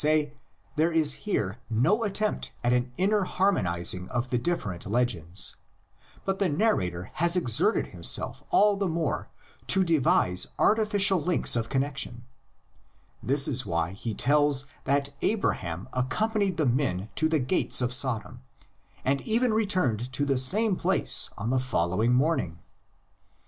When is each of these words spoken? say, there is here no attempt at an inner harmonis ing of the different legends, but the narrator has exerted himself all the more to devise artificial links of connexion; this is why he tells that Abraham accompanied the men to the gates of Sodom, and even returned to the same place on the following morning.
say, 0.03 0.33
there 0.77 0.91
is 0.91 1.13
here 1.29 1.59
no 1.69 2.03
attempt 2.03 2.51
at 2.63 2.73
an 2.73 2.91
inner 2.97 3.21
harmonis 3.23 3.93
ing 3.93 4.09
of 4.09 4.31
the 4.31 4.37
different 4.39 4.87
legends, 4.87 5.57
but 6.25 6.39
the 6.39 6.49
narrator 6.49 7.11
has 7.13 7.37
exerted 7.37 7.85
himself 7.93 8.43
all 8.49 8.75
the 8.77 8.87
more 8.87 9.29
to 9.67 9.83
devise 9.83 10.47
artificial 10.57 11.21
links 11.21 11.55
of 11.55 11.69
connexion; 11.69 12.23
this 13.21 13.47
is 13.47 13.63
why 13.63 13.91
he 13.91 14.15
tells 14.15 14.65
that 14.85 15.11
Abraham 15.21 15.87
accompanied 15.93 16.57
the 16.57 16.65
men 16.65 17.11
to 17.13 17.29
the 17.29 17.37
gates 17.37 17.79
of 17.79 17.93
Sodom, 17.93 18.41
and 19.05 19.21
even 19.21 19.53
returned 19.53 20.11
to 20.13 20.25
the 20.25 20.39
same 20.39 20.75
place 20.77 21.29
on 21.37 21.51
the 21.51 21.59
following 21.59 22.11
morning. 22.11 22.57